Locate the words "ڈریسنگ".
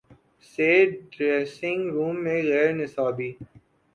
1.11-1.81